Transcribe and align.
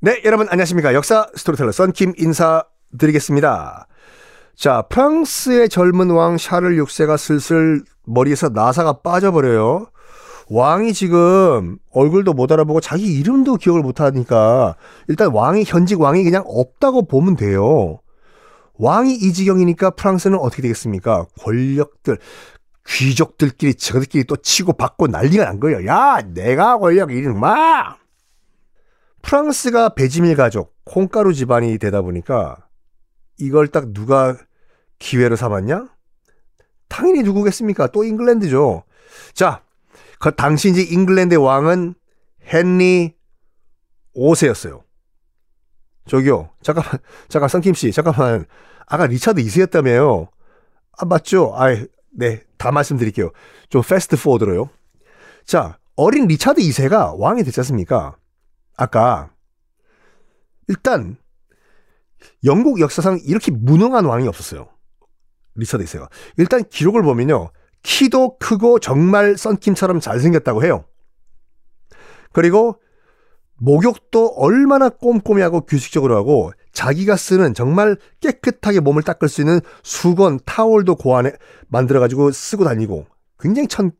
네, 0.00 0.22
여러분 0.24 0.46
안녕하십니까. 0.48 0.94
역사 0.94 1.26
스토리텔러 1.34 1.72
썬킴 1.72 2.12
인사드리겠습니다. 2.16 3.88
자, 4.54 4.82
프랑스의 4.82 5.68
젊은 5.68 6.10
왕 6.10 6.38
샤를 6.38 6.76
6세가 6.76 7.18
슬슬 7.18 7.82
머리에서 8.06 8.48
나사가 8.50 9.00
빠져버려요. 9.00 9.88
왕이 10.50 10.92
지금 10.92 11.78
얼굴도 11.90 12.32
못 12.34 12.52
알아보고 12.52 12.80
자기 12.80 13.06
이름도 13.06 13.56
기억을 13.56 13.82
못 13.82 14.00
하니까 14.00 14.76
일단 15.08 15.32
왕이 15.32 15.64
현직 15.66 16.00
왕이 16.00 16.22
그냥 16.22 16.44
없다고 16.46 17.08
보면 17.08 17.34
돼요. 17.34 17.98
왕이 18.74 19.14
이 19.14 19.32
지경이니까 19.32 19.90
프랑스는 19.90 20.38
어떻게 20.38 20.62
되겠습니까? 20.62 21.26
권력들, 21.40 22.18
귀족들끼리 22.86 23.74
저들끼리 23.74 24.24
또 24.24 24.36
치고 24.36 24.74
받고 24.74 25.08
난리가 25.08 25.44
난 25.44 25.58
거예요. 25.58 25.84
야, 25.86 26.20
내가 26.24 26.78
권력 26.78 27.10
이름 27.10 27.40
막 27.40 27.98
프랑스가 29.28 29.90
베지밀 29.90 30.36
가족, 30.36 30.74
콩가루 30.86 31.34
집안이 31.34 31.76
되다 31.76 32.00
보니까 32.00 32.66
이걸 33.36 33.68
딱 33.68 33.92
누가 33.92 34.34
기회로 34.98 35.36
삼았냐? 35.36 35.86
당연히 36.88 37.22
누구겠습니까? 37.24 37.88
또 37.88 38.04
잉글랜드죠. 38.04 38.84
자, 39.34 39.62
그 40.18 40.34
당시 40.34 40.70
이제 40.70 40.80
잉글랜드의 40.80 41.44
왕은 41.44 41.94
헨리 42.50 43.16
5세였어요. 44.16 44.82
저기요, 46.06 46.48
잠깐만, 46.62 46.98
잠깐, 47.28 47.50
성킴 47.50 47.74
씨, 47.74 47.92
잠깐만. 47.92 48.46
아까 48.86 49.06
리차드 49.06 49.42
2세였다며요. 49.42 50.28
아, 50.96 51.04
맞죠? 51.04 51.52
아, 51.54 51.66
네, 52.16 52.44
다 52.56 52.72
말씀드릴게요. 52.72 53.32
좀 53.68 53.82
fast 53.86 54.16
forward로요. 54.16 54.70
자, 55.44 55.76
어린 55.96 56.26
리차드 56.28 56.62
2세가 56.62 57.18
왕이 57.18 57.44
됐지 57.44 57.60
않습니까? 57.60 58.16
아까 58.78 59.30
일단 60.68 61.16
영국 62.44 62.80
역사상 62.80 63.20
이렇게 63.24 63.50
무능한 63.50 64.06
왕이 64.06 64.26
없었어요. 64.26 64.68
리처드 65.56 65.84
2세가. 65.84 66.08
일단 66.36 66.64
기록을 66.64 67.02
보면요. 67.02 67.50
키도 67.82 68.38
크고 68.38 68.78
정말 68.78 69.36
썬킴처럼 69.36 70.00
잘생겼다고 70.00 70.64
해요. 70.64 70.84
그리고 72.32 72.80
목욕도 73.56 74.34
얼마나 74.36 74.88
꼼꼼히 74.88 75.42
하고 75.42 75.62
규칙적으로 75.62 76.16
하고 76.16 76.52
자기가 76.72 77.16
쓰는 77.16 77.54
정말 77.54 77.96
깨끗하게 78.20 78.78
몸을 78.78 79.02
닦을 79.02 79.28
수 79.28 79.40
있는 79.40 79.60
수건, 79.82 80.38
타월도 80.44 80.94
고안해 80.94 81.32
만들어가지고 81.66 82.30
쓰고 82.30 82.62
다니고 82.64 83.06
굉장히 83.40 83.66
천 83.66 83.90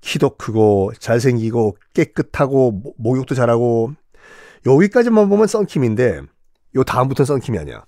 키도 0.00 0.36
크고 0.36 0.92
잘생기고 0.98 1.76
깨끗하고 1.94 2.94
목욕도 2.98 3.34
잘하고 3.34 3.92
여기까지만 4.66 5.28
보면 5.28 5.46
썬킴인데 5.46 6.22
요 6.76 6.84
다음부터는 6.84 7.26
썬킴이 7.26 7.58
아니야. 7.58 7.84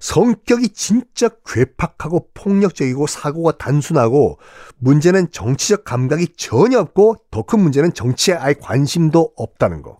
성격이 0.00 0.70
진짜 0.70 1.30
괴팍하고 1.46 2.28
폭력적이고 2.34 3.06
사고가 3.06 3.52
단순하고 3.56 4.38
문제는 4.78 5.30
정치적 5.30 5.84
감각이 5.84 6.34
전혀 6.36 6.80
없고 6.80 7.16
더 7.30 7.42
큰 7.44 7.60
문제는 7.60 7.94
정치에 7.94 8.34
아예 8.34 8.54
관심도 8.54 9.32
없다는 9.36 9.82
거 9.82 9.98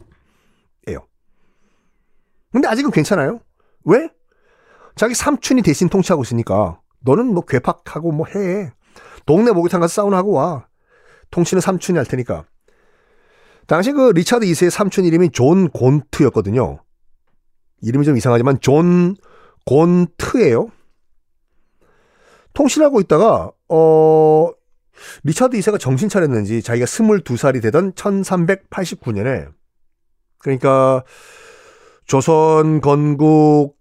예요. 0.89 1.07
근데 2.53 2.69
아직은 2.69 2.91
괜찮아요. 2.91 3.41
왜? 3.85 4.09
자기 4.97 5.15
삼촌이 5.15 5.63
대신 5.63 5.89
통치하고 5.89 6.23
있으니까 6.23 6.81
너는 7.01 7.27
뭐 7.27 7.45
괴팍하고 7.45 8.13
뭐 8.13 8.27
해. 8.27 8.73
동네 9.27 9.53
목욕탕 9.53 9.81
가서 9.81 10.03
사우나 10.03 10.19
하고 10.19 10.33
와. 10.33 10.67
통치는 11.35 11.61
삼촌이 11.61 11.97
할 11.97 12.07
테니까. 12.07 12.45
당시 13.67 13.91
그 13.91 14.13
리차드 14.15 14.47
2세의 14.47 14.71
삼촌 14.71 15.05
이름이 15.05 15.31
존 15.31 15.69
곤트였거든요. 15.69 16.79
이름이 17.83 18.05
좀 18.05 18.17
이상하지만 18.17 18.61
존 18.61 19.17
곤트예요. 19.67 20.69
통치하고 22.53 23.01
있다가 23.01 23.51
어 23.69 24.51
리차드 25.25 25.59
2세가 25.59 25.81
정신 25.81 26.09
차렸는지 26.09 26.63
자기가 26.63 26.87
22살이 26.87 27.61
되던 27.61 27.95
1389년에 27.95 29.53
그러니까 30.39 31.03
조선 32.07 32.81
건국 32.81 33.77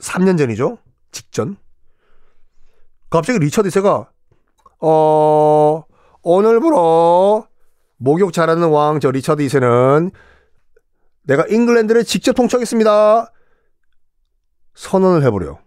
3년 0.00 0.38
전이죠. 0.38 0.78
직전. 1.10 1.56
갑자기 3.10 3.40
리차드 3.40 3.68
2세가 3.68 4.08
어 4.80 5.84
오늘부로 6.22 7.46
목욕 7.96 8.32
잘하는 8.32 8.68
왕 8.68 9.00
저 9.00 9.10
리처드 9.10 9.44
2세는 9.44 10.12
내가 11.24 11.44
잉글랜드를 11.48 12.04
직접 12.04 12.32
통치하겠습니다. 12.32 13.32
선언을 14.74 15.24
해버려. 15.24 15.58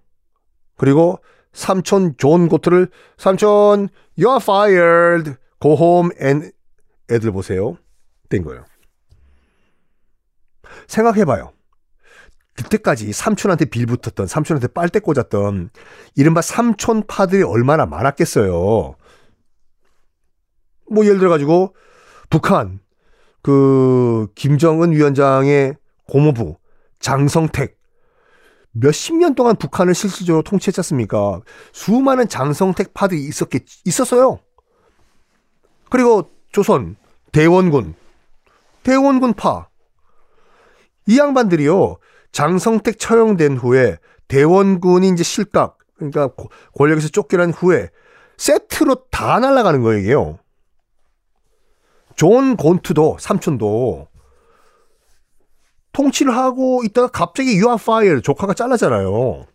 그리고 0.77 1.19
삼촌 1.53 2.15
존 2.17 2.49
곤트를 2.49 2.89
삼촌 3.17 3.87
you 4.17 4.29
are 4.29 4.39
fired 4.41 5.33
go 5.61 5.73
home 5.73 6.09
and 6.21 6.51
애들 7.09 7.31
보세요. 7.31 7.77
된 8.29 8.43
거예요. 8.43 8.65
생각해봐요. 10.87 11.51
그때까지 12.55 13.11
삼촌한테 13.11 13.65
빌붙었던 13.65 14.27
삼촌한테 14.27 14.67
빨대 14.67 14.99
꽂았던 14.99 15.69
이른바 16.15 16.41
삼촌 16.41 17.03
파들이 17.05 17.43
얼마나 17.43 17.85
많았겠어요. 17.85 18.95
뭐 20.89 21.05
예를 21.05 21.19
들어 21.19 21.29
가지고 21.29 21.75
북한 22.29 22.79
그 23.41 24.27
김정은 24.35 24.91
위원장의 24.91 25.75
고모부 26.09 26.57
장성택 26.99 27.77
몇십 28.71 29.15
년 29.15 29.35
동안 29.35 29.55
북한을 29.55 29.95
실질적으로 29.95 30.43
통치했지 30.43 30.79
않습니까? 30.79 31.41
수많은 31.71 32.27
장성택 32.27 32.93
파들이 32.93 33.23
있었겠 33.23 33.63
있었어요. 33.85 34.39
그리고 35.89 36.31
조선 36.51 36.95
대원군 37.31 37.95
대원군 38.83 39.33
파 39.33 39.67
이 41.07 41.19
양반들이요 41.19 41.97
장성택 42.31 42.99
처형된 42.99 43.57
후에 43.57 43.97
대원군이 44.27 45.09
이제 45.09 45.23
실각 45.23 45.77
그러니까 45.95 46.29
권력에서 46.75 47.09
쫓겨난 47.09 47.51
후에 47.51 47.89
세트로 48.37 49.05
다 49.11 49.39
날아가는 49.39 49.81
거예요. 49.81 50.39
존 52.15 52.55
곤트도 52.55 53.17
삼촌도 53.19 54.07
통치를 55.91 56.35
하고 56.35 56.83
있다가 56.83 57.07
갑자기 57.07 57.57
you 57.57 57.77
are 57.77 57.94
fired 57.94 58.21
조카가 58.21 58.53
잘랐잖아요. 58.53 59.45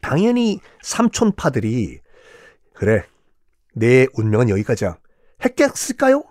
당연히 0.00 0.60
삼촌파들이 0.82 2.00
그래 2.74 3.04
내 3.74 4.06
운명은 4.14 4.48
여기까지야 4.48 4.96
했겠을까요? 5.44 6.24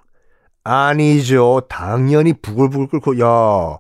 아니죠. 0.63 1.61
당연히 1.69 2.33
부글부글 2.33 2.87
끓고 2.87 3.19
야 3.19 3.79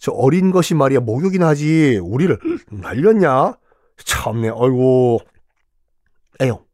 저 0.00 0.12
어린 0.12 0.50
것이 0.50 0.74
말이야 0.74 1.00
목욕이나 1.00 1.48
하지 1.48 2.00
우리를 2.02 2.38
날렸냐? 2.70 3.54
참네 4.02 4.48
아이고 4.48 5.20
에요 6.40 6.64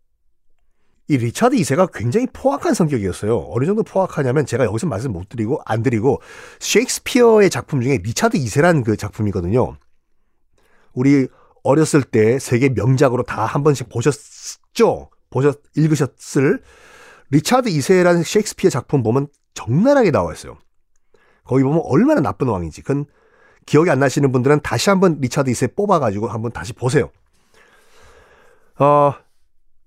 이 1.09 1.17
리차드 1.17 1.57
2세가 1.57 1.93
굉장히 1.93 2.27
포악한 2.33 2.75
성격이었어요. 2.75 3.47
어느 3.51 3.65
정도 3.65 3.83
포악하냐면 3.85 4.45
제가 4.45 4.65
여기서 4.65 4.87
말씀 4.89 5.13
못 5.13 5.29
드리고 5.29 5.61
안 5.65 5.83
드리고 5.83 6.21
셰익스피어의 6.59 7.49
작품 7.51 7.81
중에 7.81 7.99
리차드 7.99 8.37
2세라는 8.39 8.85
그 8.85 8.97
작품이거든요. 8.97 9.77
우리 10.93 11.29
어렸을 11.63 12.03
때 12.03 12.39
세계 12.39 12.69
명작으로 12.71 13.23
다 13.23 13.47
한 13.47 13.63
번씩 13.63 13.89
보셨죠? 13.89 15.11
보셨 15.31 15.61
읽으셨을 15.77 16.61
리차드 17.31 17.71
2세라는 17.71 18.25
셰익스피어 18.25 18.71
작품 18.71 19.03
보면 19.03 19.29
적나라하게 19.55 20.11
나와 20.11 20.33
있어요. 20.33 20.59
거기 21.45 21.63
보면 21.63 21.83
얼마나 21.85 22.21
나쁜 22.21 22.49
왕인지. 22.49 22.83
그건 22.83 23.07
기억이 23.65 23.91
안 23.91 23.99
나시는 24.01 24.33
분들은 24.33 24.61
다시 24.63 24.91
한번 24.91 25.19
리차드 25.21 25.51
2세 25.51 25.77
뽑아가지고 25.77 26.29
한번 26.29 26.53
다시 26.53 26.73
보세요. 26.73 27.11
어, 28.79 29.15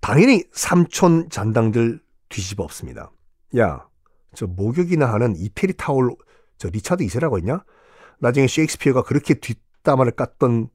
당연히 0.02 0.44
삼촌 0.54 1.30
잔당들 1.30 2.02
뒤집어 2.30 2.64
엎습니다. 2.64 3.12
야, 3.58 3.88
저 4.34 4.48
목욕이나 4.48 5.12
하는 5.12 5.36
이태리 5.36 5.74
타올 5.74 6.16
저 6.58 6.70
리차드 6.70 7.04
2세라고 7.06 7.38
했냐? 7.38 7.64
나중에 8.20 8.48
셰익스피어가 8.48 9.04
그렇게 9.04 9.34
뒷담화를 9.34 10.14
깠던 10.14 10.70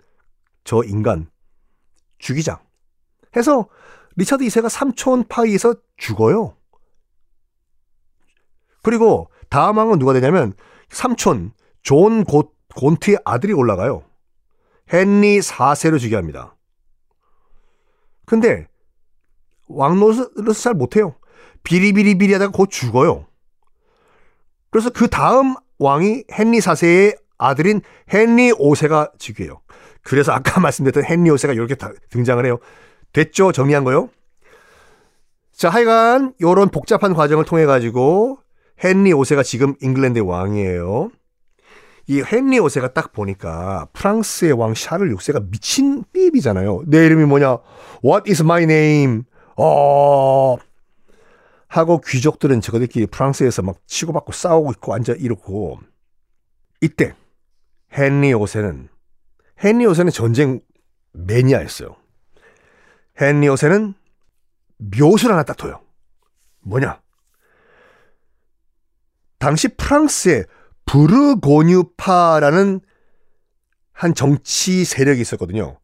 저 0.64 0.82
인간 0.84 1.30
죽이자. 2.18 2.62
해서 3.36 3.68
리차드 4.16 4.44
2세가 4.44 4.68
삼촌파에 4.68 5.24
의해서 5.24 5.74
죽어요. 5.96 6.56
그리고 8.82 9.30
다음 9.48 9.78
왕은 9.78 9.98
누가 9.98 10.12
되냐면 10.12 10.52
삼촌 10.88 11.52
존 11.82 12.24
고, 12.24 12.54
곤트의 12.74 13.18
아들이 13.24 13.52
올라가요. 13.52 14.04
헨리 14.92 15.38
4세로 15.40 15.98
즉위합니다. 15.98 16.56
근데 18.26 18.68
왕노릇을 19.68 20.54
잘 20.54 20.74
못해요. 20.74 21.16
비리비리비리 21.62 22.32
하다가 22.34 22.52
곧 22.52 22.70
죽어요. 22.70 23.26
그래서 24.70 24.90
그 24.90 25.08
다음 25.08 25.54
왕이 25.78 26.24
헨리 26.30 26.58
4세의 26.58 27.16
아들인 27.38 27.80
헨리 28.12 28.52
5세가 28.52 29.18
즉위해요. 29.18 29.60
그래서 30.02 30.32
아까 30.32 30.60
말씀드렸던 30.60 31.04
헨리 31.04 31.30
5세가 31.30 31.54
이렇게 31.54 31.76
등장을 32.10 32.44
해요. 32.44 32.58
됐죠? 33.12 33.52
정리한 33.52 33.84
거요? 33.84 34.10
자, 35.52 35.68
하여간 35.68 36.34
요런 36.40 36.70
복잡한 36.70 37.14
과정을 37.14 37.44
통해 37.44 37.64
가지고 37.64 38.38
헨리 38.82 39.12
5세가 39.12 39.44
지금 39.44 39.74
잉글랜드의 39.80 40.26
왕이에요. 40.26 41.10
이 42.06 42.20
헨리 42.20 42.58
5세가 42.58 42.92
딱 42.92 43.12
보니까 43.12 43.86
프랑스의 43.92 44.52
왕 44.52 44.74
샤를 44.74 45.14
6세가 45.14 45.50
미친 45.50 46.04
삐비잖아요. 46.12 46.82
내 46.86 47.06
이름이 47.06 47.24
뭐냐? 47.24 47.58
What 48.04 48.30
is 48.30 48.42
my 48.42 48.64
name? 48.64 49.22
어. 49.56 50.56
하고 51.68 52.00
귀족들은 52.00 52.60
저거들끼리 52.60 53.06
프랑스에서 53.06 53.62
막 53.62 53.78
치고받고 53.86 54.32
싸우고 54.32 54.72
있고 54.72 54.94
앉아 54.94 55.14
이러고 55.14 55.80
이때 56.80 57.14
헨리 57.96 58.32
5세는 58.32 58.88
헨리 59.62 59.84
5세는 59.84 60.12
전쟁 60.12 60.60
매니아였어요. 61.12 61.96
헨리 63.20 63.48
5세는 63.48 63.94
묘술 64.78 65.32
하나 65.32 65.42
딱 65.42 65.56
둬요. 65.56 65.80
뭐냐? 66.60 67.00
당시 69.38 69.68
프랑스에 69.68 70.44
부르고뉴파라는 70.86 72.80
한 73.92 74.14
정치 74.14 74.84
세력이 74.84 75.20
있었거든요. 75.20 75.78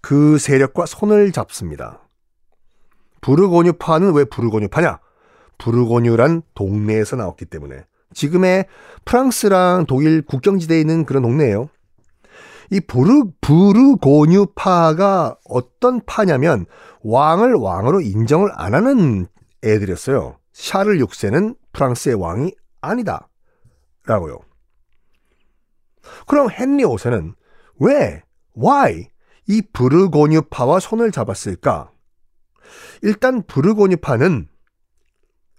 그 0.00 0.38
세력과 0.38 0.86
손을 0.86 1.32
잡습니다. 1.32 2.07
부르고뉴파는 3.20 4.12
왜 4.14 4.24
부르고뉴파냐? 4.24 5.00
부르고뉴란 5.58 6.42
동네에서 6.54 7.16
나왔기 7.16 7.46
때문에 7.46 7.84
지금의 8.14 8.66
프랑스랑 9.04 9.86
독일 9.86 10.22
국경지대에 10.22 10.80
있는 10.80 11.04
그런 11.04 11.22
동네예요. 11.22 11.68
이 12.70 12.80
부르, 12.80 13.24
부르고뉴파가 13.40 15.36
어떤 15.48 16.00
파냐면 16.04 16.66
왕을 17.02 17.54
왕으로 17.54 18.00
인정을 18.00 18.50
안 18.54 18.74
하는 18.74 19.26
애들이었어요. 19.64 20.36
샤를 20.52 20.98
6세는 20.98 21.56
프랑스의 21.72 22.16
왕이 22.16 22.52
아니다. 22.80 23.28
라고요. 24.06 24.40
그럼 26.26 26.48
헨리 26.50 26.84
5세는 26.84 27.34
왜, 27.80 28.22
why 28.56 29.08
이 29.46 29.62
부르고뉴파와 29.72 30.80
손을 30.80 31.10
잡았을까? 31.10 31.90
일단 33.02 33.42
부르고뉴파는 33.46 34.48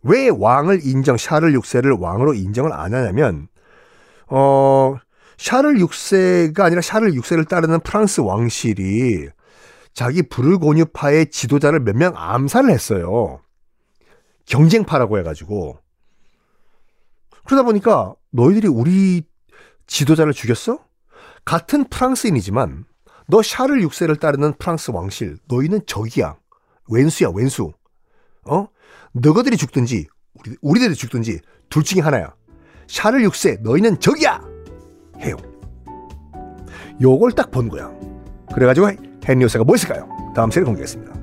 왜 0.03 0.29
왕을 0.29 0.79
인정, 0.85 1.17
샤를 1.17 1.53
6세를 1.53 1.99
왕으로 1.99 2.33
인정을 2.33 2.71
안 2.71 2.93
하냐면, 2.93 3.47
어, 4.27 4.95
샤를 5.37 5.75
6세가 5.75 6.61
아니라 6.61 6.81
샤를 6.81 7.11
6세를 7.13 7.47
따르는 7.47 7.79
프랑스 7.81 8.21
왕실이 8.21 9.27
자기 9.93 10.21
부르고뉴파의 10.23 11.29
지도자를 11.31 11.79
몇 11.81 11.95
명 11.95 12.13
암살을 12.15 12.69
했어요. 12.69 13.41
경쟁파라고 14.45 15.17
해가지고. 15.19 15.79
그러다 17.45 17.63
보니까 17.63 18.13
너희들이 18.31 18.67
우리 18.67 19.23
지도자를 19.87 20.33
죽였어? 20.33 20.79
같은 21.45 21.83
프랑스인이지만 21.85 22.85
너 23.27 23.41
샤를 23.41 23.81
6세를 23.81 24.19
따르는 24.19 24.53
프랑스 24.59 24.91
왕실 24.91 25.37
너희는 25.47 25.81
적이야. 25.87 26.37
왼수야 26.89 27.29
왼수. 27.33 27.71
어? 28.45 28.67
너희들이 29.13 29.57
죽든지 29.57 30.07
우리, 30.33 30.55
우리들이 30.61 30.95
죽든지 30.95 31.39
둘 31.69 31.83
중에 31.83 32.01
하나야. 32.01 32.33
샤를 32.87 33.21
6세 33.27 33.61
너희는 33.61 33.99
적이야. 33.99 34.41
해요. 35.21 35.35
요걸 37.01 37.31
딱 37.33 37.51
본 37.51 37.69
거야. 37.69 37.91
그래가지고 38.53 38.87
헨리 39.27 39.45
5세가 39.45 39.63
뭐 39.63 39.75
했을까요? 39.75 40.09
다음 40.35 40.49
시간에 40.49 40.65
공개하겠습니다. 40.65 41.13